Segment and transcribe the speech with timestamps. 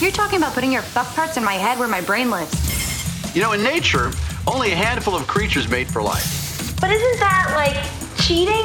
[0.00, 3.34] You're talking about putting your fuck parts in my head where my brain lives.
[3.34, 4.10] You know, in nature,
[4.46, 6.76] only a handful of creatures mate for life.
[6.80, 7.76] But isn't that like
[8.20, 8.64] cheating?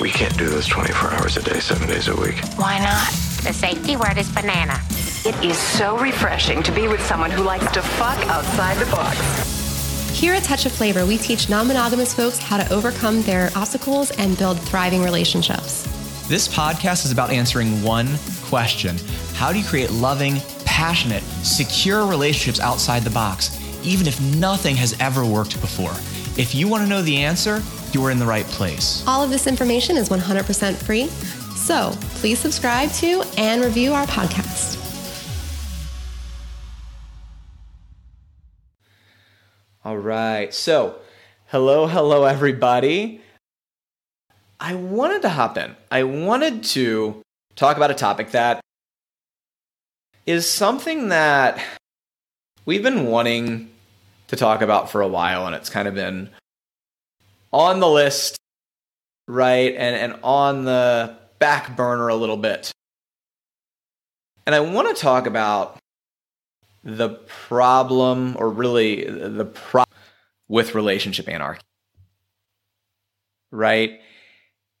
[0.00, 2.36] We can't do this 24 hours a day, seven days a week.
[2.56, 3.08] Why not?
[3.44, 4.80] The safety word is banana.
[5.26, 9.18] It is so refreshing to be with someone who likes to fuck outside the box.
[10.18, 14.10] Here at Touch of Flavor, we teach non monogamous folks how to overcome their obstacles
[14.12, 15.82] and build thriving relationships.
[16.28, 18.08] This podcast is about answering one
[18.44, 18.96] question
[19.34, 20.40] How do you create loving,
[20.74, 25.92] passionate, secure relationships outside the box, even if nothing has ever worked before?
[26.36, 27.62] If you want to know the answer,
[27.92, 29.04] you are in the right place.
[29.06, 31.06] All of this information is 100% free.
[31.54, 34.80] So please subscribe to and review our podcast.
[39.84, 40.52] All right.
[40.52, 40.96] So,
[41.46, 43.20] hello, hello, everybody.
[44.58, 45.76] I wanted to hop in.
[45.92, 47.22] I wanted to
[47.54, 48.60] talk about a topic that
[50.26, 51.62] is something that
[52.64, 53.70] we've been wanting
[54.28, 56.30] to talk about for a while, and it's kind of been
[57.52, 58.36] on the list,
[59.28, 59.74] right?
[59.74, 62.72] And, and on the back burner a little bit.
[64.46, 65.78] And I want to talk about
[66.82, 67.10] the
[67.48, 69.98] problem, or really the problem
[70.48, 71.62] with relationship anarchy.
[73.50, 74.00] Right?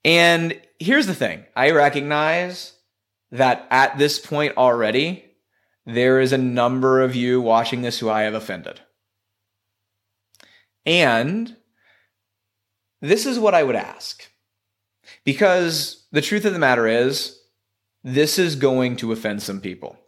[0.04, 2.72] And here's the thing I recognize
[3.30, 5.23] that at this point already,
[5.86, 8.80] there is a number of you watching this who I have offended.
[10.86, 11.56] And
[13.00, 14.30] this is what I would ask.
[15.24, 17.38] Because the truth of the matter is,
[18.02, 19.98] this is going to offend some people.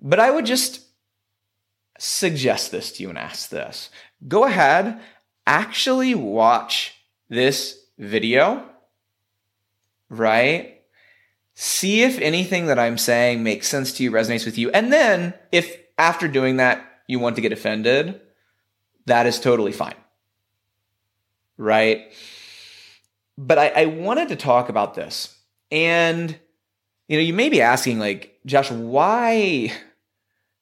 [0.00, 0.82] But I would just
[1.98, 3.90] suggest this to you and ask this.
[4.26, 5.00] Go ahead,
[5.46, 6.94] actually watch
[7.28, 8.64] this video,
[10.08, 10.77] right?
[11.60, 14.70] See if anything that I'm saying makes sense to you, resonates with you.
[14.70, 18.20] And then, if after doing that, you want to get offended,
[19.06, 19.96] that is totally fine,
[21.56, 22.12] right?
[23.36, 25.36] But I, I wanted to talk about this.
[25.72, 26.38] And,
[27.08, 29.72] you know, you may be asking, like, Josh, why?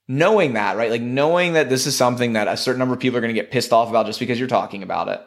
[0.09, 0.91] knowing that, right?
[0.91, 3.41] Like knowing that this is something that a certain number of people are going to
[3.41, 5.21] get pissed off about just because you're talking about it,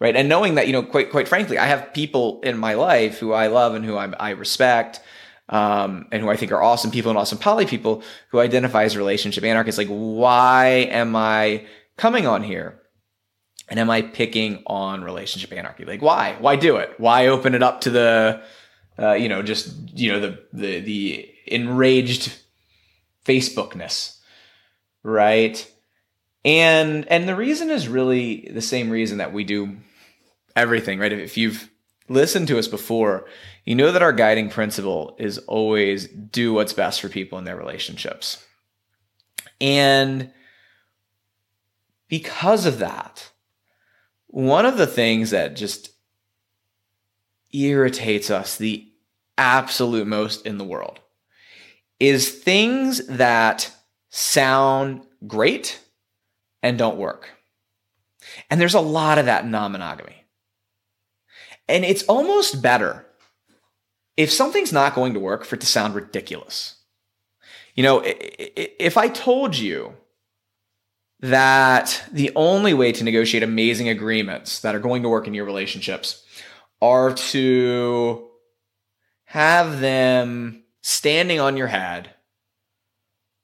[0.00, 0.14] right?
[0.14, 3.32] And knowing that, you know, quite quite frankly, I have people in my life who
[3.32, 5.00] I love and who I, I respect,
[5.48, 8.96] um, and who I think are awesome people and awesome poly people who identify as
[8.96, 9.78] relationship anarchists.
[9.78, 11.66] Like, why am I
[11.96, 12.80] coming on here?
[13.70, 15.84] And am I picking on relationship anarchy?
[15.84, 16.36] Like, why?
[16.38, 16.94] Why do it?
[16.98, 18.42] Why open it up to the,
[18.98, 22.32] uh, you know, just you know the the the enraged
[23.26, 24.18] Facebookness,
[25.02, 25.70] right?
[26.44, 29.76] And and the reason is really the same reason that we do
[30.58, 31.12] everything, right?
[31.12, 31.70] If you've
[32.08, 33.26] listened to us before,
[33.64, 37.56] you know that our guiding principle is always do what's best for people in their
[37.56, 38.44] relationships.
[39.60, 40.32] And
[42.08, 43.30] because of that,
[44.26, 45.90] one of the things that just
[47.52, 48.86] irritates us the
[49.36, 51.00] absolute most in the world
[52.00, 53.70] is things that
[54.10, 55.80] sound great
[56.62, 57.30] and don't work.
[58.50, 60.24] And there's a lot of that in non monogamy.
[61.68, 63.04] And it's almost better
[64.16, 66.76] if something's not going to work for it to sound ridiculous.
[67.74, 69.94] You know, if I told you
[71.20, 75.44] that the only way to negotiate amazing agreements that are going to work in your
[75.44, 76.24] relationships
[76.80, 78.28] are to
[79.24, 82.10] have them standing on your head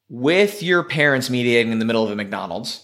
[0.08, 2.83] with your parents mediating in the middle of a McDonald's,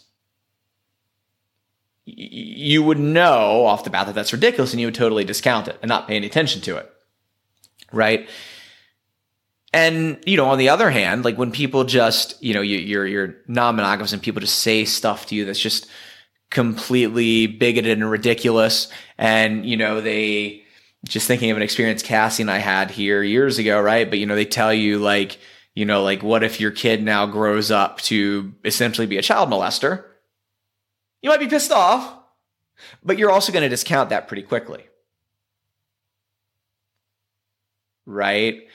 [2.16, 5.78] you would know off the bat that that's ridiculous and you would totally discount it
[5.82, 6.90] and not pay any attention to it.
[7.92, 8.28] Right.
[9.72, 13.06] And, you know, on the other hand, like when people just, you know, you, are
[13.06, 15.86] you're non-monogamous and people just say stuff to you that's just
[16.50, 18.88] completely bigoted and ridiculous.
[19.16, 20.64] And, you know, they,
[21.04, 24.08] just thinking of an experience Cassie and I had here years ago, right?
[24.08, 25.38] But you know, they tell you like,
[25.74, 29.48] you know, like what if your kid now grows up to essentially be a child
[29.50, 30.04] molester?
[31.22, 32.18] You might be pissed off,
[33.02, 34.84] but you're also going to discount that pretty quickly.
[38.06, 38.66] Right?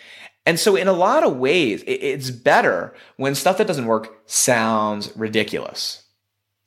[0.46, 5.12] And so, in a lot of ways, it's better when stuff that doesn't work sounds
[5.16, 6.04] ridiculous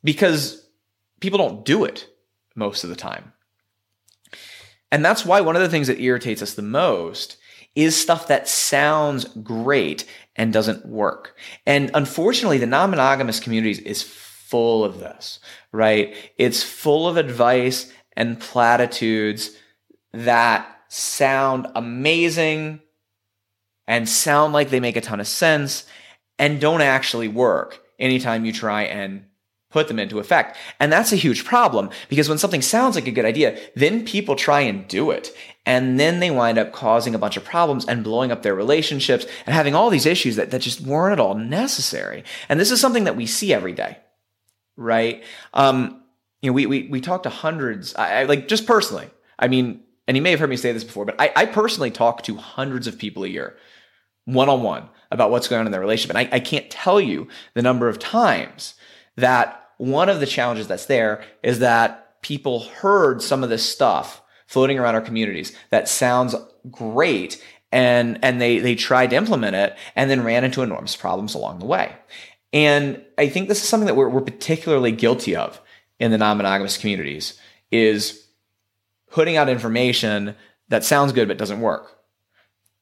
[0.03, 0.67] because
[1.21, 2.09] people don't do it
[2.57, 3.33] most of the time.
[4.91, 7.37] And that's why one of the things that irritates us the most
[7.75, 10.05] is stuff that sounds great
[10.35, 11.37] and doesn't work.
[11.65, 14.03] And unfortunately, the non monogamous communities is
[14.49, 15.41] full of this,
[15.73, 16.15] right?
[16.37, 19.53] It's full of advice and platitudes
[20.13, 22.81] that sound amazing
[23.87, 25.87] and sound like they make a ton of sense
[26.39, 29.25] and don't actually work anytime you try and
[29.71, 30.57] put them into effect.
[30.81, 34.35] And that's a huge problem because when something sounds like a good idea, then people
[34.35, 35.31] try and do it.
[35.67, 39.27] And then they wind up causing a bunch of problems and blowing up their relationships
[39.45, 42.25] and having all these issues that, that just weren't at all necessary.
[42.49, 43.99] And this is something that we see every day,
[44.79, 45.23] right?
[45.53, 46.03] Um,
[46.41, 49.83] you know, we, we, we talk to hundreds, I, I like just personally, I mean,
[50.07, 52.37] and you may have heard me say this before, but I, I personally talk to
[52.37, 53.57] hundreds of people a year,
[54.25, 56.17] one on one, about what's going on in their relationship.
[56.17, 58.75] And I, I can't tell you the number of times
[59.17, 64.23] that one of the challenges that's there is that people heard some of this stuff
[64.47, 66.35] floating around our communities that sounds
[66.71, 71.35] great and and they they tried to implement it and then ran into enormous problems
[71.35, 71.95] along the way.
[72.53, 75.61] And I think this is something that we're, we're particularly guilty of
[75.99, 77.39] in the non-monogamous communities
[77.71, 78.27] is
[79.11, 80.35] putting out information
[80.69, 81.99] that sounds good but doesn't work.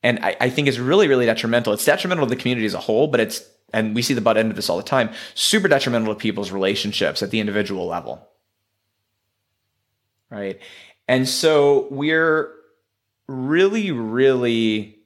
[0.03, 1.73] And I, I think it's really, really detrimental.
[1.73, 3.43] It's detrimental to the community as a whole, but it's
[3.73, 6.53] and we see the butt end of this all the time, super detrimental to people's
[6.53, 8.27] relationships at the individual level.
[10.31, 10.61] Right.
[11.09, 12.53] And so we're
[13.27, 14.99] really, really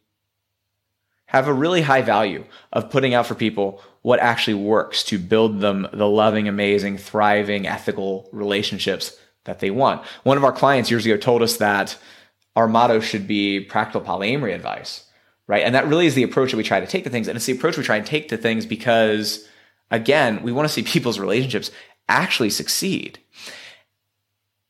[1.26, 5.60] have a really high value of putting out for people what actually works to build
[5.60, 10.04] them the loving, amazing, thriving, ethical relationships that they want.
[10.22, 11.98] One of our clients years ago told us that
[12.56, 15.04] our motto should be practical polyamory advice
[15.50, 15.64] right?
[15.64, 17.26] And that really is the approach that we try to take to things.
[17.26, 19.48] And it's the approach we try and take to things because,
[19.90, 21.72] again, we want to see people's relationships
[22.08, 23.18] actually succeed.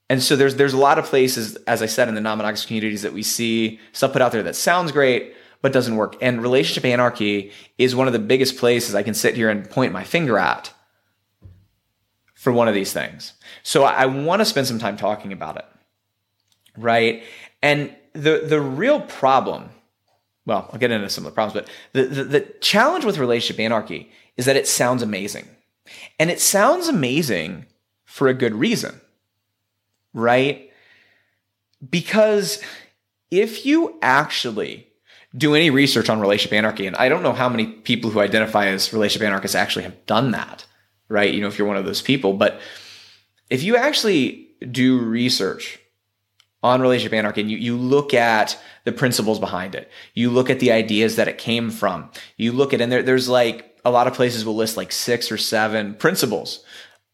[0.08, 3.02] And so there's there's a lot of places, as I said, in the non-monogamous communities
[3.02, 6.16] that we see stuff put out there that sounds great but doesn't work.
[6.20, 9.92] And relationship anarchy is one of the biggest places I can sit here and point
[9.92, 10.72] my finger at
[12.34, 13.34] for one of these things.
[13.62, 15.66] So I, I want to spend some time talking about it,
[16.76, 17.22] right?
[17.62, 19.70] And the the real problem
[20.46, 23.60] well, I'll get into some of the problems, but the, the, the challenge with relationship
[23.60, 25.46] anarchy is that it sounds amazing.
[26.18, 27.66] And it sounds amazing
[28.04, 29.00] for a good reason,
[30.12, 30.70] right?
[31.88, 32.60] Because
[33.30, 34.88] if you actually
[35.36, 38.66] do any research on relationship anarchy, and I don't know how many people who identify
[38.66, 40.66] as relationship anarchists actually have done that,
[41.08, 41.32] right?
[41.32, 42.60] You know, if you're one of those people, but
[43.48, 45.78] if you actually do research
[46.62, 50.60] on relationship anarchy and you, you look at the principles behind it you look at
[50.60, 54.06] the ideas that it came from you look at and there, there's like a lot
[54.06, 56.62] of places will list like six or seven principles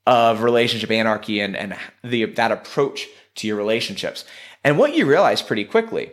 [0.06, 4.24] of relationship anarchy and, and the, that approach to your relationships
[4.64, 6.10] and what you realize pretty quickly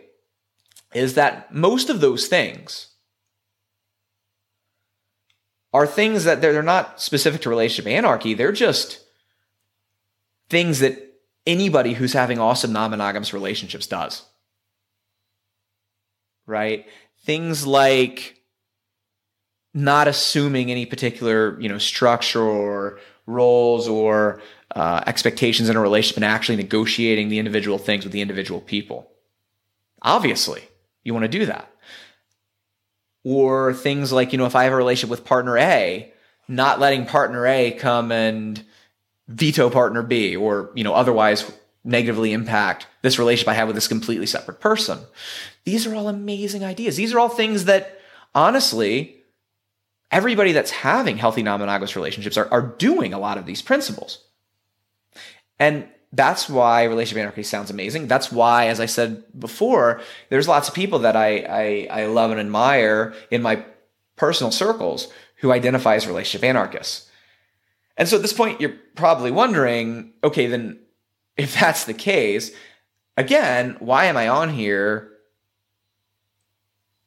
[0.94, 2.88] is that most of those things
[5.72, 9.04] are things that they're, they're not specific to relationship anarchy they're just
[10.48, 11.04] things that
[11.46, 14.22] anybody who's having awesome non monogamous relationships does.
[16.46, 16.86] Right?
[17.24, 18.40] Things like
[19.72, 24.40] not assuming any particular, you know, structure or roles or
[24.74, 29.10] uh, expectations in a relationship and actually negotiating the individual things with the individual people.
[30.02, 30.62] Obviously,
[31.04, 31.70] you want to do that.
[33.22, 36.12] Or things like, you know, if I have a relationship with partner A,
[36.48, 38.62] not letting partner A come and
[39.28, 41.50] veto partner B or, you know, otherwise
[41.84, 44.98] negatively impact this relationship I have with this completely separate person.
[45.64, 46.96] These are all amazing ideas.
[46.96, 48.00] These are all things that
[48.34, 49.16] honestly,
[50.10, 54.24] everybody that's having healthy non-monogamous relationships are, are doing a lot of these principles.
[55.58, 58.06] And that's why relationship anarchy sounds amazing.
[58.06, 62.30] That's why, as I said before, there's lots of people that I, I, I love
[62.30, 63.64] and admire in my
[64.16, 67.10] personal circles who identify as relationship anarchists.
[67.96, 70.78] And so at this point, you're probably wondering, okay, then
[71.36, 72.52] if that's the case,
[73.16, 75.10] again, why am I on here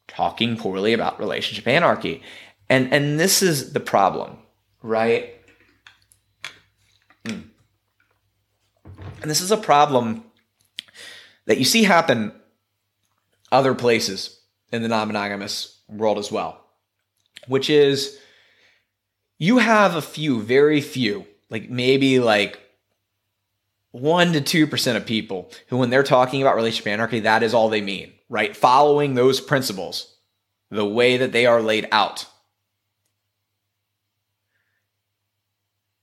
[0.07, 2.21] talking poorly about relationship anarchy?
[2.69, 4.39] And and this is the problem,
[4.81, 5.36] right?
[9.21, 10.23] And this is a problem
[11.45, 12.31] that you see happen
[13.51, 16.61] other places in the non-monogamous world as well,
[17.47, 18.19] which is
[19.37, 22.59] you have a few, very few, like maybe like
[23.91, 27.53] one to two percent of people who, when they're talking about relationship anarchy, that is
[27.53, 28.55] all they mean, right?
[28.55, 30.17] Following those principles,
[30.69, 32.25] the way that they are laid out.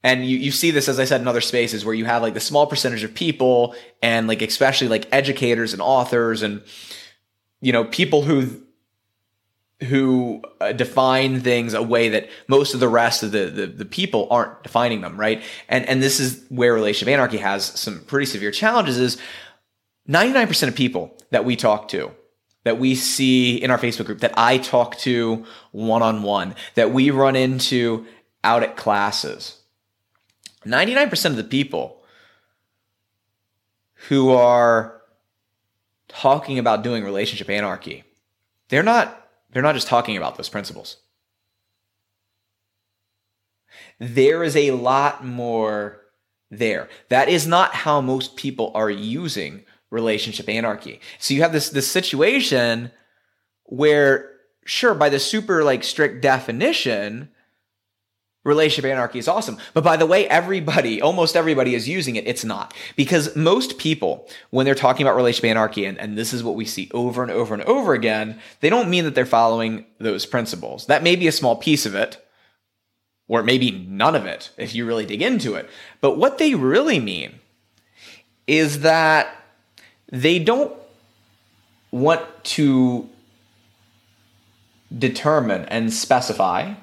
[0.04, 2.34] And you, you see this, as I said, in other spaces where you have like
[2.34, 6.62] the small percentage of people and like especially like educators and authors and
[7.62, 8.62] you know people who
[9.84, 13.84] who uh, define things a way that most of the rest of the, the, the
[13.84, 15.42] people aren't defining them, right?
[15.68, 18.98] And and this is where relationship anarchy has some pretty severe challenges.
[18.98, 19.16] Is
[20.06, 22.10] ninety nine percent of people that we talk to
[22.64, 26.92] that we see in our Facebook group, that I talk to one on one, that
[26.92, 28.06] we run into
[28.42, 29.63] out at classes.
[30.64, 32.02] 99% of the people
[34.08, 35.02] who are
[36.08, 38.04] talking about doing relationship anarchy,
[38.68, 39.20] they're not
[39.52, 40.96] they're not just talking about those principles.
[44.00, 46.00] There is a lot more
[46.50, 46.88] there.
[47.08, 51.00] That is not how most people are using relationship anarchy.
[51.18, 52.90] So you have this this situation
[53.64, 54.30] where
[54.64, 57.30] sure by the super like strict definition
[58.44, 59.58] relationship anarchy is awesome.
[59.72, 62.26] But by the way, everybody, almost everybody is using it.
[62.26, 62.74] It's not.
[62.94, 66.64] Because most people, when they're talking about relationship anarchy, and, and this is what we
[66.64, 70.86] see over and over and over again, they don't mean that they're following those principles.
[70.86, 72.24] That may be a small piece of it,
[73.26, 75.68] or maybe none of it if you really dig into it.
[76.00, 77.40] But what they really mean
[78.46, 79.34] is that
[80.12, 80.72] they don't
[81.90, 83.08] want to
[84.96, 86.74] determine and specify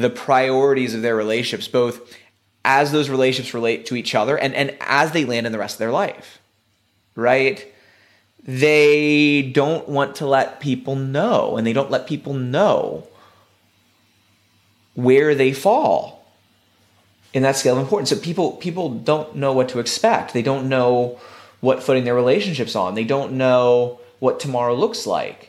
[0.00, 2.16] the priorities of their relationships, both
[2.64, 5.76] as those relationships relate to each other and, and as they land in the rest
[5.76, 6.38] of their life,
[7.14, 7.72] right?
[8.44, 13.06] They don't want to let people know, and they don't let people know
[14.94, 16.18] where they fall
[17.32, 18.10] in that scale of importance.
[18.10, 20.32] So people people don't know what to expect.
[20.32, 21.20] They don't know
[21.60, 22.94] what footing their relationships on.
[22.94, 25.47] They don't know what tomorrow looks like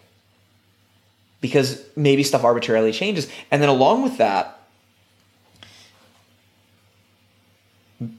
[1.42, 3.30] because maybe stuff arbitrarily changes.
[3.52, 4.60] And then along with that,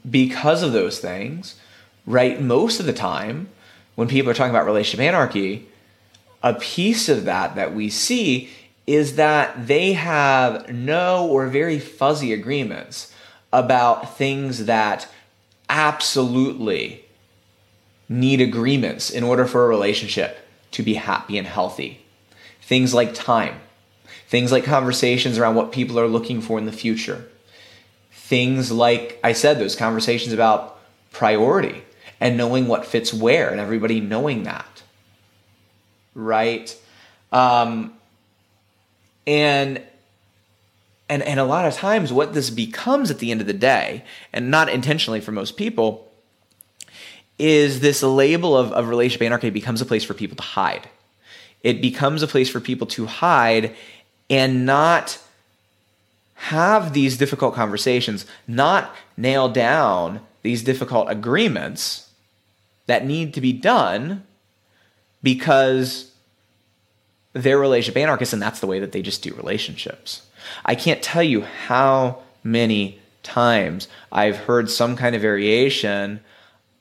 [0.08, 1.56] because of those things,
[2.06, 3.48] right, most of the time
[3.94, 5.68] when people are talking about relationship anarchy,
[6.42, 8.50] a piece of that that we see
[8.86, 13.14] is that they have no or very fuzzy agreements
[13.52, 15.08] about things that
[15.68, 17.04] absolutely
[18.08, 20.38] need agreements in order for a relationship
[20.72, 22.00] to be happy and healthy.
[22.70, 23.56] Things like time,
[24.28, 27.28] things like conversations around what people are looking for in the future,
[28.12, 30.78] things like I said, those conversations about
[31.10, 31.82] priority
[32.20, 34.84] and knowing what fits where and everybody knowing that.
[36.14, 36.80] Right?
[37.32, 37.94] Um,
[39.26, 39.82] and
[41.08, 44.04] and and a lot of times what this becomes at the end of the day,
[44.32, 46.08] and not intentionally for most people,
[47.36, 50.88] is this label of, of relationship anarchy becomes a place for people to hide
[51.62, 53.74] it becomes a place for people to hide
[54.28, 55.18] and not
[56.34, 62.10] have these difficult conversations, not nail down these difficult agreements
[62.86, 64.24] that need to be done
[65.22, 66.10] because
[67.34, 70.22] they're relationship anarchists and that's the way that they just do relationships.
[70.64, 76.20] I can't tell you how many times I've heard some kind of variation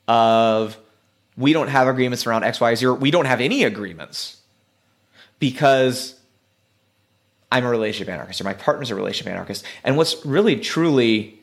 [0.08, 0.76] of
[1.36, 2.94] we don't have agreements around X, Y, zero.
[2.94, 4.39] We don't have any agreements
[5.40, 6.14] because
[7.50, 9.64] I'm a relationship anarchist or my partner's a relationship anarchist.
[9.82, 11.40] And what's really truly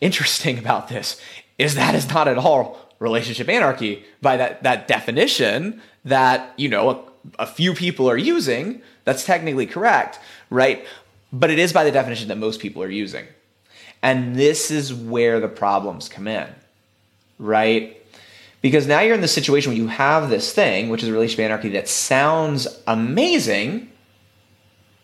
[0.00, 1.20] interesting about this
[1.58, 6.90] is that is not at all relationship anarchy by that, that definition that, you know,
[6.90, 8.80] a, a few people are using.
[9.04, 10.86] That's technically correct, right?
[11.32, 13.26] But it is by the definition that most people are using.
[14.02, 16.48] And this is where the problems come in,
[17.38, 18.00] right?
[18.64, 21.44] Because now you're in the situation where you have this thing, which is a relationship
[21.44, 23.90] anarchy, that sounds amazing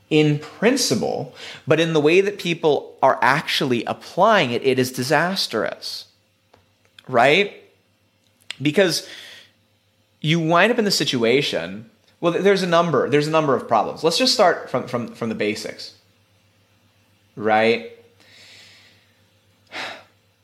[0.08, 1.34] in principle,
[1.66, 6.06] but in the way that people are actually applying it, it is disastrous.
[7.06, 7.62] Right?
[8.62, 9.06] Because
[10.22, 11.90] you wind up in the situation,
[12.22, 14.02] well, there's a number, there's a number of problems.
[14.02, 15.96] Let's just start from, from, from the basics.
[17.36, 17.92] Right?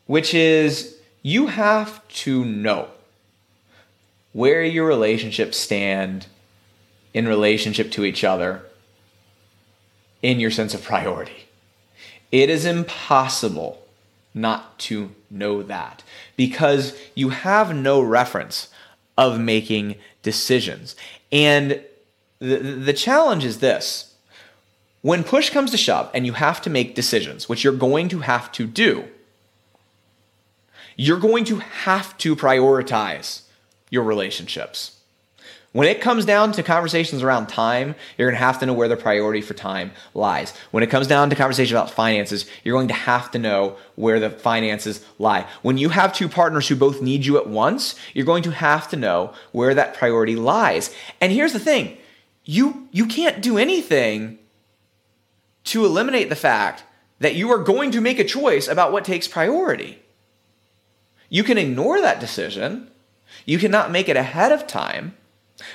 [0.05, 2.91] Which is you have to know
[4.37, 6.26] where your relationships stand
[7.14, 8.61] in relationship to each other
[10.21, 11.47] in your sense of priority.
[12.31, 13.81] It is impossible
[14.35, 16.02] not to know that
[16.37, 18.69] because you have no reference
[19.16, 20.97] of making decisions.
[21.33, 21.81] And
[22.38, 24.16] the, the challenge is this
[25.00, 28.19] when push comes to shove and you have to make decisions, which you're going to
[28.19, 29.09] have to do,
[30.95, 33.46] you're going to have to prioritize
[33.97, 34.93] your relationships.
[35.73, 38.88] When it comes down to conversations around time, you're going to have to know where
[38.88, 40.55] the priority for time lies.
[40.71, 44.21] When it comes down to conversations about finances, you're going to have to know where
[44.21, 45.47] the finances lie.
[45.62, 48.88] When you have two partners who both need you at once, you're going to have
[48.88, 50.95] to know where that priority lies.
[51.21, 51.97] And here's the thing
[52.45, 54.38] you, you can't do anything
[55.65, 56.85] to eliminate the fact
[57.19, 59.99] that you are going to make a choice about what takes priority.
[61.29, 62.91] You can ignore that decision
[63.47, 65.17] You cannot make it ahead of time,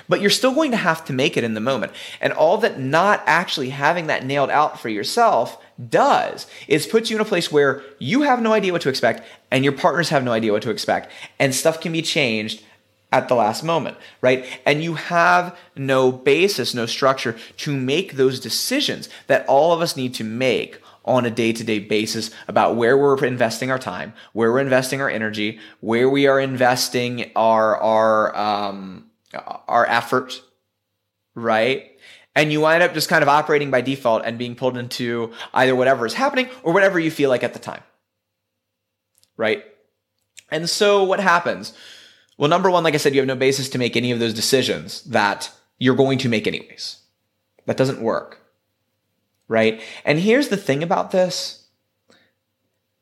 [0.07, 1.93] but you're still going to have to make it in the moment.
[2.19, 5.59] And all that not actually having that nailed out for yourself
[5.89, 9.23] does is puts you in a place where you have no idea what to expect
[9.49, 12.61] and your partners have no idea what to expect and stuff can be changed
[13.11, 14.45] at the last moment, right?
[14.65, 19.97] And you have no basis, no structure to make those decisions that all of us
[19.97, 20.79] need to make
[21.11, 25.01] on a day to day basis about where we're investing our time, where we're investing
[25.01, 29.09] our energy, where we are investing our, our, um,
[29.67, 30.41] our effort,
[31.35, 31.91] right?
[32.33, 35.75] And you wind up just kind of operating by default and being pulled into either
[35.75, 37.83] whatever is happening or whatever you feel like at the time,
[39.35, 39.65] right?
[40.49, 41.73] And so what happens?
[42.37, 44.33] Well, number one, like I said, you have no basis to make any of those
[44.33, 46.99] decisions that you're going to make anyways.
[47.65, 48.40] That doesn't work
[49.51, 49.81] right?
[50.05, 51.67] And here's the thing about this.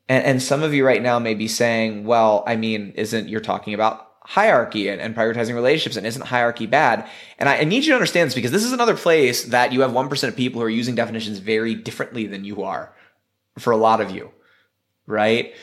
[0.08, 3.40] And, and some of you right now may be saying, well, I mean, isn't you're
[3.40, 7.08] talking about hierarchy and, and, prioritizing relationships and isn't hierarchy bad?
[7.38, 9.82] And I, I, need you to understand this because this is another place that you
[9.82, 12.92] have 1% of people who are using definitions very differently than you are
[13.56, 14.32] for a lot of you,
[15.06, 15.54] right?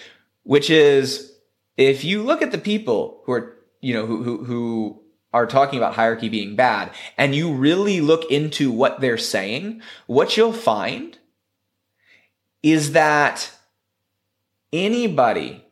[0.44, 1.34] Which is
[1.76, 5.02] if you look at the people who are, you know, who, who, who
[5.34, 10.38] are talking about hierarchy being bad and you really look into what they're saying, what
[10.38, 11.18] you'll find
[12.64, 13.52] is that
[14.74, 15.64] anybody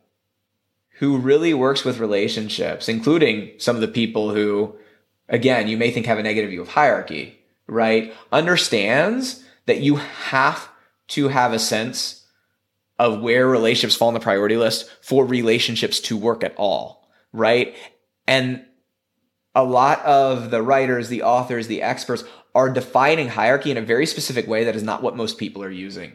[0.98, 4.74] who really works with relationships, including some of the people who,
[5.28, 8.14] again, you may think have a negative view of hierarchy, right?
[8.32, 10.68] Understands that you have
[11.08, 12.24] to have a sense
[12.98, 17.74] of where relationships fall on the priority list for relationships to work at all, right?
[18.26, 18.64] And
[19.56, 22.22] a lot of the writers, the authors, the experts
[22.54, 25.70] are defining hierarchy in a very specific way that is not what most people are
[25.70, 26.12] using.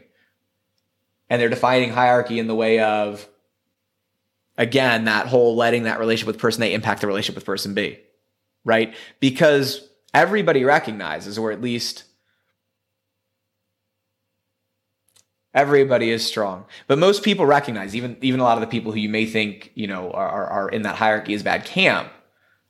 [1.27, 3.27] And they're defining hierarchy in the way of,
[4.59, 7.97] again, that whole letting that relationship with person A impact the relationship with person B,
[8.63, 8.93] right?
[9.19, 12.03] Because everybody recognizes, or at least
[15.51, 18.99] everybody is strong, but most people recognize, even even a lot of the people who
[18.99, 22.11] you may think you know are, are in that hierarchy is bad camp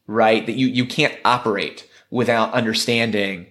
[0.08, 0.46] right?
[0.46, 3.48] That you, you can't operate without understanding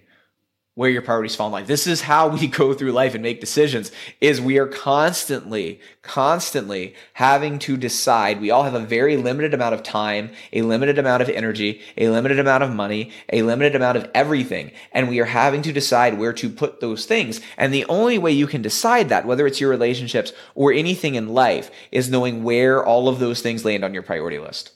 [0.73, 1.67] where your priorities fall in life.
[1.67, 6.95] This is how we go through life and make decisions is we are constantly, constantly
[7.13, 8.39] having to decide.
[8.39, 12.09] We all have a very limited amount of time, a limited amount of energy, a
[12.09, 14.71] limited amount of money, a limited amount of everything.
[14.93, 17.41] And we are having to decide where to put those things.
[17.57, 21.29] And the only way you can decide that, whether it's your relationships or anything in
[21.29, 24.71] life, is knowing where all of those things land on your priority list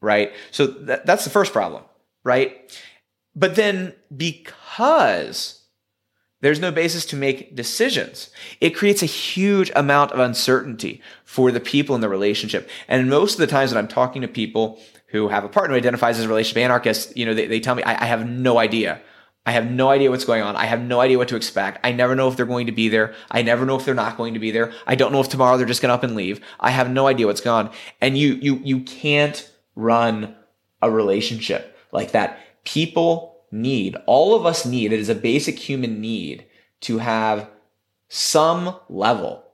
[0.00, 0.32] right?
[0.50, 1.84] So th- that's the first problem,
[2.24, 2.72] right?
[3.34, 5.62] But then because
[6.40, 8.30] there's no basis to make decisions,
[8.60, 12.68] it creates a huge amount of uncertainty for the people in the relationship.
[12.86, 15.78] And most of the times that I'm talking to people who have a partner who
[15.78, 18.58] identifies as a relationship anarchist, you know, they, they tell me, I, I have no
[18.58, 19.00] idea.
[19.46, 20.56] I have no idea what's going on.
[20.56, 21.80] I have no idea what to expect.
[21.82, 23.14] I never know if they're going to be there.
[23.30, 24.72] I never know if they're not going to be there.
[24.86, 26.40] I don't know if tomorrow they're just going to up and leave.
[26.60, 27.70] I have no idea what's on.
[28.00, 30.34] And you, you, you can't run
[30.82, 32.38] a relationship like that.
[32.64, 36.44] People need, all of us need, it is a basic human need
[36.80, 37.48] to have
[38.08, 39.44] some level,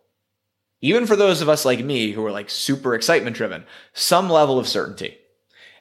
[0.81, 4.59] even for those of us like me who are like super excitement driven, some level
[4.59, 5.17] of certainty.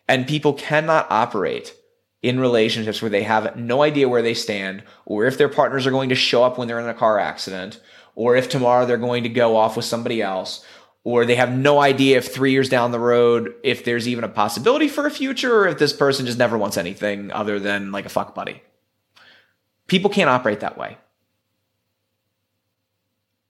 [0.08, 1.74] And people cannot operate
[2.22, 5.92] in relationships where they have no idea where they stand or if their partners are
[5.92, 7.80] going to show up when they're in a car accident
[8.16, 10.66] or if tomorrow they're going to go off with somebody else
[11.04, 14.30] or they have no idea if three years down the road if there's even a
[14.30, 18.06] possibility for a future or if this person just never wants anything other than like
[18.06, 18.62] a fuck buddy.
[19.88, 20.98] People can't operate that way.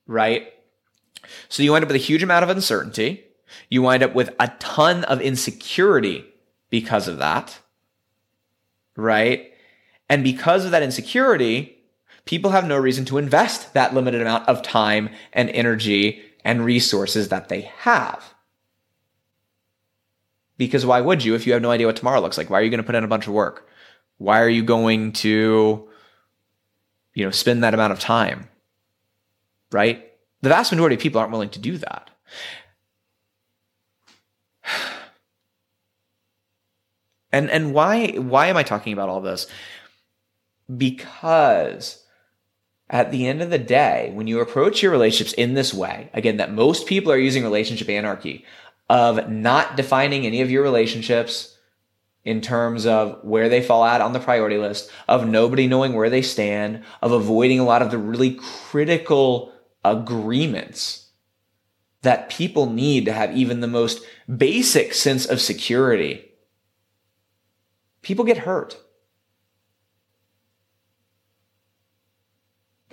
[0.07, 0.51] Right?
[1.47, 3.23] So you end up with a huge amount of uncertainty.
[3.69, 6.25] You wind up with a ton of insecurity
[6.69, 7.59] because of that.
[8.95, 9.53] Right?
[10.09, 11.77] And because of that insecurity
[12.25, 17.29] people have no reason to invest that limited amount of time and energy and resources
[17.29, 18.33] that they have.
[20.57, 22.49] Because why would you if you have no idea what tomorrow looks like?
[22.49, 23.67] Why are you going to put in a bunch of work?
[24.17, 25.87] Why are you going to,
[27.13, 28.47] you know, spend that amount of time?
[29.71, 30.11] Right?
[30.41, 32.09] The vast majority of people aren't willing to do that.
[37.31, 39.47] And and why why am I talking about all this?
[40.77, 42.02] Because
[42.93, 46.37] at the end of the day, when you approach your relationships in this way, again,
[46.37, 48.45] that most people are using relationship anarchy
[48.87, 51.57] of not defining any of your relationships
[52.23, 56.11] in terms of where they fall out on the priority list, of nobody knowing where
[56.11, 58.35] they stand, of avoiding a lot of the really
[58.69, 59.51] critical
[59.83, 61.09] agreements
[62.03, 64.03] that people need to have even the most
[64.37, 66.29] basic sense of security
[68.03, 68.77] people get hurt.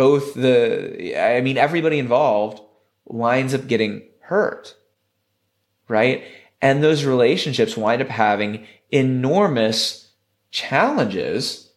[0.01, 2.63] Both the, I mean, everybody involved
[3.05, 4.75] winds up getting hurt,
[5.89, 6.25] right?
[6.63, 10.11] And those relationships wind up having enormous
[10.53, 11.71] challenges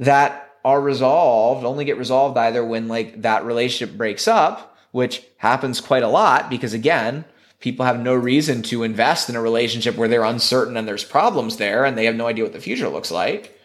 [0.00, 5.80] that are resolved, only get resolved either when like that relationship breaks up, which happens
[5.80, 7.24] quite a lot because again,
[7.60, 11.58] people have no reason to invest in a relationship where they're uncertain and there's problems
[11.58, 13.56] there and they have no idea what the future looks like,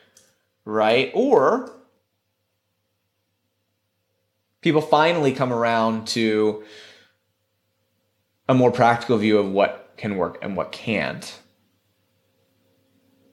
[0.66, 1.10] right?
[1.16, 1.72] Or
[4.68, 6.62] people finally come around to
[8.50, 11.40] a more practical view of what can work and what can't,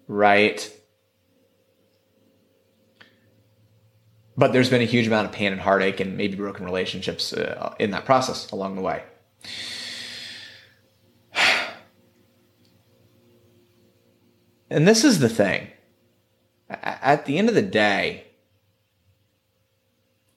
[0.07, 0.73] right?
[4.37, 7.75] But there's been a huge amount of pain and heartache and maybe broken relationships uh,
[7.81, 9.03] in that process along the way.
[14.71, 15.69] And this is the thing.
[16.69, 18.25] At the end of the day,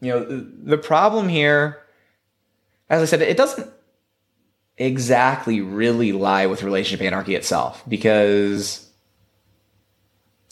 [0.02, 1.84] you know, the problem here,
[2.90, 3.70] as I said, it doesn't
[4.78, 8.88] exactly really lie with relationship anarchy itself because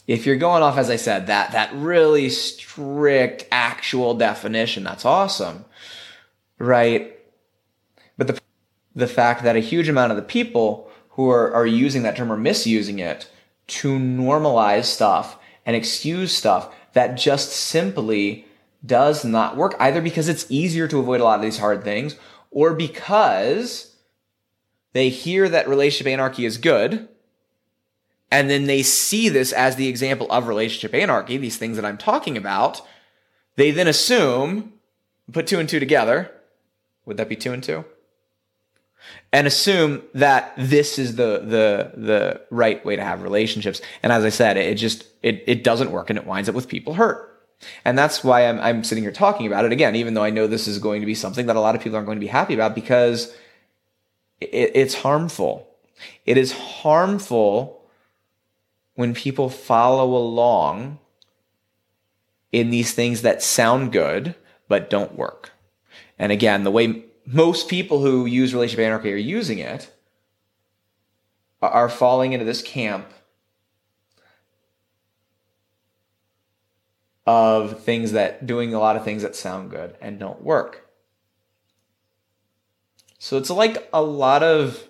[0.08, 5.64] if you're going off as i said that that really strict actual definition that's awesome
[6.58, 7.16] right?
[8.16, 8.40] But the
[8.94, 12.32] the fact that a huge amount of the people who are, are using that term
[12.32, 13.30] are misusing it
[13.66, 18.46] to normalize stuff and excuse stuff that just simply
[18.86, 22.16] does not work either because it's easier to avoid a lot of these hard things
[22.50, 23.96] or because
[24.96, 27.06] they hear that relationship anarchy is good,
[28.30, 31.98] and then they see this as the example of relationship anarchy, these things that I'm
[31.98, 32.80] talking about.
[33.56, 34.72] They then assume,
[35.30, 36.32] put two and two together.
[37.04, 37.84] Would that be two and two?
[39.34, 43.82] And assume that this is the the the right way to have relationships.
[44.02, 46.68] And as I said, it just it it doesn't work and it winds up with
[46.68, 47.35] people hurt.
[47.84, 50.46] And that's why I'm I'm sitting here talking about it again, even though I know
[50.46, 52.26] this is going to be something that a lot of people aren't going to be
[52.26, 53.34] happy about because
[54.40, 55.68] it, it's harmful.
[56.24, 57.82] It is harmful
[58.94, 60.98] when people follow along
[62.52, 64.34] in these things that sound good
[64.68, 65.52] but don't work.
[66.18, 69.92] And again, the way most people who use relationship anarchy are using it
[71.60, 73.06] are falling into this camp
[77.26, 80.88] of things that doing a lot of things that sound good and don't work.
[83.18, 84.88] So it's like a lot of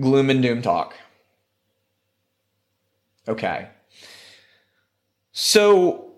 [0.00, 0.94] gloom and doom talk.
[3.28, 3.68] Okay.
[5.32, 6.08] So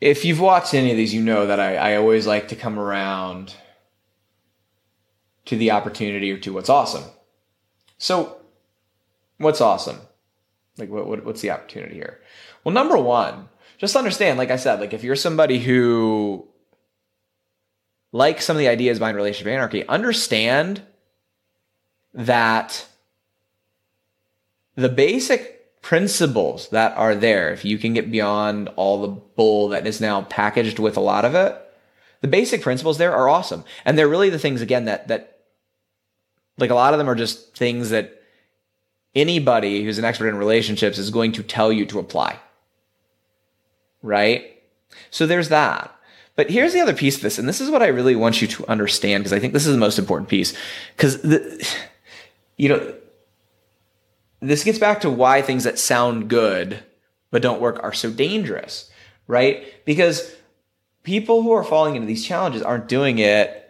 [0.00, 2.78] if you've watched any of these, you know that I, I always like to come
[2.78, 3.54] around
[5.46, 7.04] to the opportunity or to what's awesome.
[7.98, 8.40] So,
[9.38, 9.98] what's awesome?
[10.80, 12.20] Like, what, what, what's the opportunity here?
[12.64, 16.46] Well, number one, just understand, like I said, like if you're somebody who
[18.12, 20.82] like some of the ideas behind relationship anarchy, understand
[22.12, 22.86] that
[24.74, 29.86] the basic principles that are there, if you can get beyond all the bull that
[29.86, 31.56] is now packaged with a lot of it,
[32.20, 33.64] the basic principles there are awesome.
[33.84, 35.38] And they're really the things again that that
[36.58, 38.19] like a lot of them are just things that
[39.14, 42.38] anybody who's an expert in relationships is going to tell you to apply.
[44.02, 44.62] Right?
[45.10, 45.94] So there's that.
[46.36, 48.48] But here's the other piece of this, and this is what I really want you
[48.48, 50.54] to understand because I think this is the most important piece.
[50.96, 51.68] Because the,
[52.56, 52.94] you know,
[54.40, 56.82] this gets back to why things that sound good
[57.30, 58.90] but don't work are so dangerous,
[59.26, 59.66] right?
[59.84, 60.34] Because
[61.02, 63.69] people who are falling into these challenges aren't doing it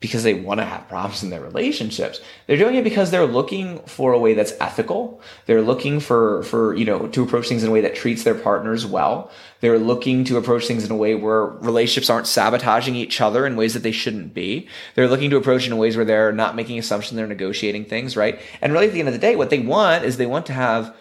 [0.00, 2.20] because they want to have problems in their relationships.
[2.46, 5.20] They're doing it because they're looking for a way that's ethical.
[5.46, 8.36] They're looking for, for, you know, to approach things in a way that treats their
[8.36, 9.30] partners well.
[9.60, 13.56] They're looking to approach things in a way where relationships aren't sabotaging each other in
[13.56, 14.68] ways that they shouldn't be.
[14.94, 18.40] They're looking to approach in ways where they're not making assumptions, they're negotiating things, right?
[18.62, 20.52] And really at the end of the day, what they want is they want to
[20.52, 20.94] have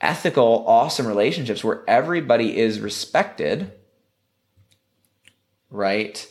[0.00, 3.72] ethical, awesome relationships where everybody is respected,
[5.68, 6.30] right?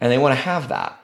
[0.00, 0.98] And they want to have that.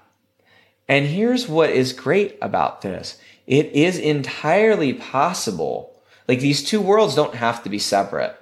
[0.88, 5.90] And here's what is great about this it is entirely possible.
[6.26, 8.35] Like these two worlds don't have to be separate,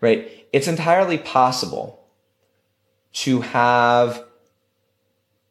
[0.00, 0.46] right?
[0.52, 2.00] It's entirely possible
[3.14, 4.24] to have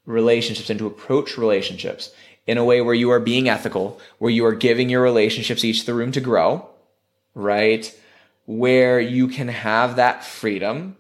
[0.06, 2.14] relationships and to approach relationships
[2.48, 5.86] in a way where you are being ethical, where you are giving your relationships each
[5.86, 6.70] the room to grow,
[7.36, 7.94] right?
[8.46, 10.98] Where you can have that freedom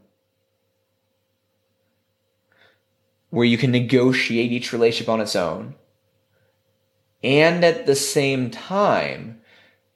[3.34, 5.74] where you can negotiate each relationship on its own.
[7.24, 9.42] And at the same time,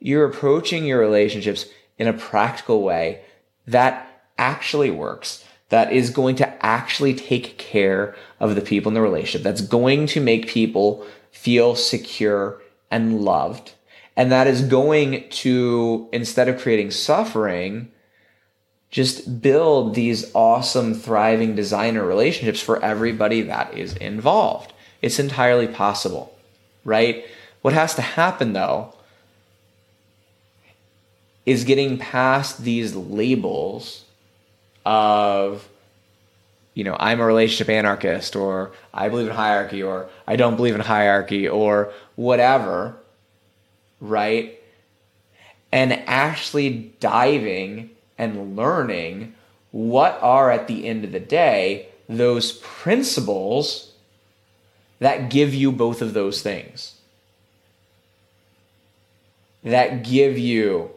[0.00, 1.66] you're approaching your relationships
[1.98, 3.22] in a practical way
[3.68, 9.00] that actually works, that is going to actually take care of the people in the
[9.00, 13.70] relationship, that's going to make people feel secure and loved.
[14.16, 17.92] And that is going to, instead of creating suffering,
[18.90, 24.72] just build these awesome, thriving designer relationships for everybody that is involved.
[25.02, 26.34] It's entirely possible,
[26.84, 27.26] right?
[27.62, 28.94] What has to happen though
[31.44, 34.04] is getting past these labels
[34.84, 35.68] of,
[36.74, 40.74] you know, I'm a relationship anarchist, or I believe in hierarchy, or I don't believe
[40.74, 42.96] in hierarchy, or whatever,
[44.00, 44.60] right?
[45.72, 49.34] And actually diving and learning
[49.70, 53.92] what are at the end of the day those principles
[54.98, 56.94] that give you both of those things.
[59.62, 60.90] That give you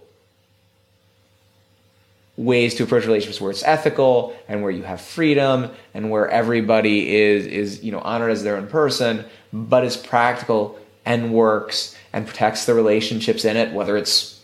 [2.38, 7.16] ways to approach relationships where it's ethical and where you have freedom and where everybody
[7.16, 12.26] is is you know honored as their own person but is practical and works and
[12.26, 14.41] protects the relationships in it whether it's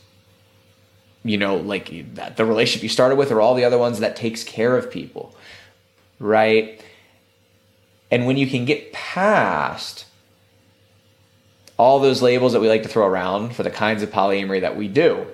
[1.30, 1.90] you know, like
[2.36, 5.36] the relationship you started with or all the other ones that takes care of people,
[6.20, 6.82] right?
[8.10, 10.06] And when you can get past
[11.78, 14.76] all those labels that we like to throw around for the kinds of polyamory that
[14.78, 15.28] we do,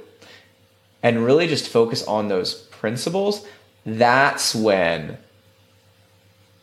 [1.01, 3.45] and really just focus on those principles,
[3.85, 5.17] that's when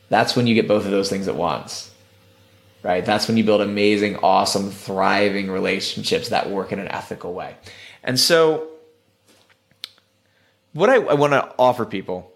[0.08, 1.90] that's when you get both of those things at once.
[2.82, 3.04] Right?
[3.04, 7.56] That's when you build amazing, awesome, thriving relationships that work in an ethical way.
[8.02, 8.69] And so
[10.72, 12.33] what I, I want to offer people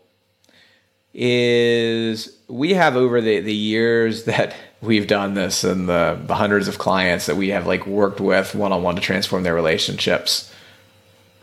[1.12, 6.68] is we have over the, the years that we've done this and the, the hundreds
[6.68, 10.53] of clients that we have like worked with one-on-one to transform their relationships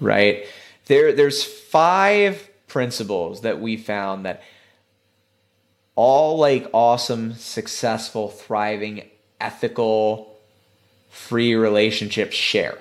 [0.01, 0.45] right?
[0.87, 4.43] There there's five principles that we found that
[5.95, 9.03] all like awesome successful thriving
[9.39, 10.35] ethical
[11.09, 12.77] free relationships share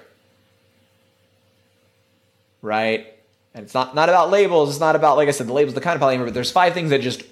[2.62, 3.06] right
[3.54, 4.70] and it's not, not about labels.
[4.70, 6.72] It's not about, like I said, the labels, the kind of polyamory, but there's five
[6.72, 7.22] things that just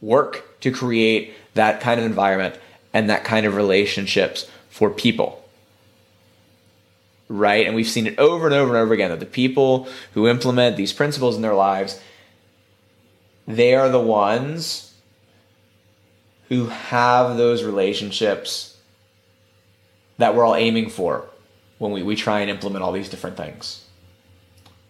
[0.00, 2.58] work to create that kind of environment
[2.92, 5.42] and that kind of relationships for people.
[7.28, 7.66] Right?
[7.66, 10.76] And we've seen it over and over and over again that the people who implement
[10.76, 12.00] these principles in their lives,
[13.46, 14.92] they are the ones
[16.48, 18.76] who have those relationships
[20.18, 21.28] that we're all aiming for
[21.78, 23.84] when we, we try and implement all these different things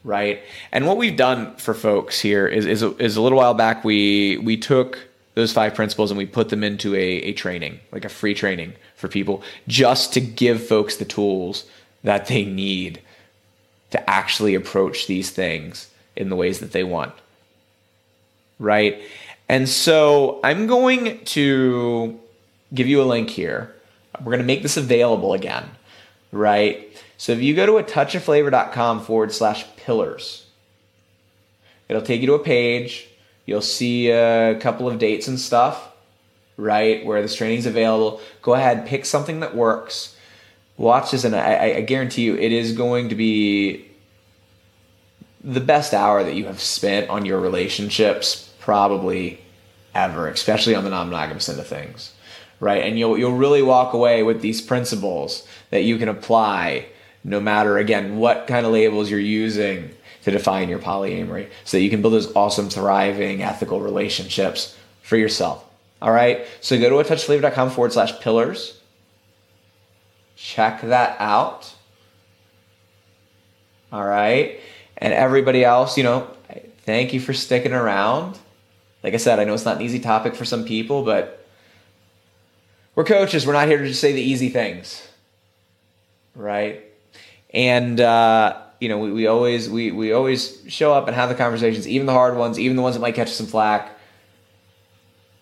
[0.04, 0.42] right?
[0.70, 3.84] And what we've done for folks here is is a, is a little while back
[3.84, 8.04] we we took those five principles and we put them into a, a training, like
[8.04, 11.64] a free training for people, just to give folks the tools
[12.04, 13.00] that they need
[13.90, 17.12] to actually approach these things in the ways that they want.
[18.60, 19.02] Right?
[19.48, 22.18] And so I'm going to
[22.72, 23.74] give you a link here.
[24.20, 25.68] We're going to make this available again,
[26.30, 26.88] right?
[27.16, 30.46] So if you go to a touchofflavor.com forward slash pillars,
[31.88, 33.09] it'll take you to a page.
[33.46, 35.92] You'll see a couple of dates and stuff,
[36.57, 37.05] right?
[37.05, 38.20] Where this training is available.
[38.42, 40.16] Go ahead, pick something that works.
[40.77, 43.87] Watch this, and I, I guarantee you it is going to be
[45.44, 49.40] the best hour that you have spent on your relationships probably
[49.94, 52.12] ever, especially on the non-monogamous end of things,
[52.59, 52.83] right?
[52.83, 56.87] And you'll you'll really walk away with these principles that you can apply
[57.24, 59.90] no matter again what kind of labels you're using
[60.22, 65.16] to define your polyamory so that you can build those awesome thriving ethical relationships for
[65.16, 65.64] yourself.
[66.00, 66.46] All right?
[66.60, 68.78] So go to a touchflavor.com forward slash pillars.
[70.37, 71.72] Check that out.
[73.90, 74.60] All right?
[74.98, 76.28] And everybody else you know
[76.84, 78.38] thank you for sticking around.
[79.02, 81.40] Like i said i know it's not an easy topic for some people but
[82.94, 83.44] we're coaches.
[83.44, 85.06] We're not here to just say the easy things.
[86.37, 86.93] Right
[87.54, 91.34] and uh, you know we, we always we, we always show up and have the
[91.34, 93.92] conversations even the hard ones even the ones that might catch some flack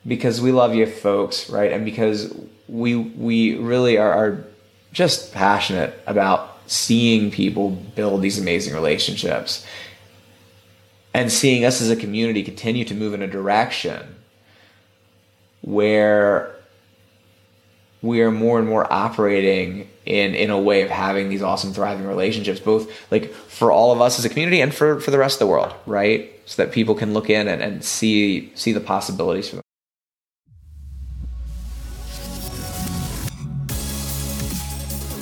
[0.07, 1.72] because we love you folks right?
[1.72, 2.35] And because
[2.68, 4.44] we we really are, are
[4.92, 9.66] just passionate about seeing people build these amazing relationships
[11.14, 14.14] and seeing us as a community continue to move in a direction
[15.62, 16.55] where
[18.01, 22.07] we are more and more operating in in a way of having these awesome thriving
[22.07, 25.37] relationships both like for all of us as a community and for for the rest
[25.37, 28.81] of the world right so that people can look in and, and see see the
[28.81, 29.62] possibilities for them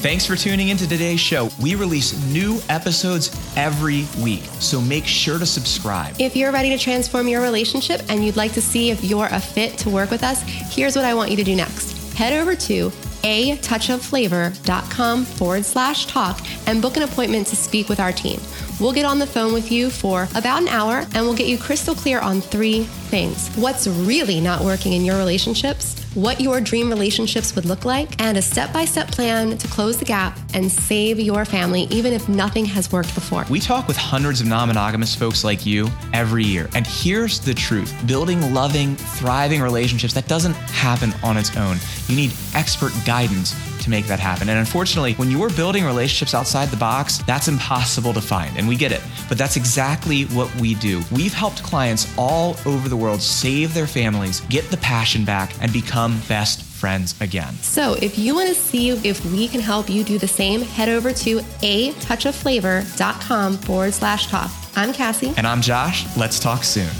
[0.01, 1.51] Thanks for tuning into today's show.
[1.61, 6.15] We release new episodes every week, so make sure to subscribe.
[6.19, 9.39] If you're ready to transform your relationship and you'd like to see if you're a
[9.39, 10.43] fit to work with us,
[10.75, 12.15] here's what I want you to do next.
[12.15, 12.91] Head over to
[13.25, 18.41] a touchofflavor.com forward slash talk and book an appointment to speak with our team.
[18.81, 21.59] We'll get on the phone with you for about an hour and we'll get you
[21.59, 26.89] crystal clear on three things what's really not working in your relationships, what your dream
[26.89, 30.73] relationships would look like, and a step by step plan to close the gap and
[30.73, 33.45] save your family, even if nothing has worked before.
[33.51, 36.71] We talk with hundreds of non monogamous folks like you every year.
[36.75, 41.77] And here's the truth building loving, thriving relationships, that doesn't happen on its own.
[42.07, 44.49] You need expert guidance to make that happen.
[44.49, 48.57] And unfortunately, when you're building relationships outside the box, that's impossible to find.
[48.57, 49.03] And we get it.
[49.29, 51.03] But that's exactly what we do.
[51.11, 55.73] We've helped clients all over the world save their families, get the passion back, and
[55.73, 57.55] become best friends again.
[57.55, 60.89] So if you want to see if we can help you do the same, head
[60.89, 64.51] over to a touch touchofflavor.com forward slash talk.
[64.77, 65.33] I'm Cassie.
[65.37, 66.05] And I'm Josh.
[66.17, 66.91] Let's talk soon.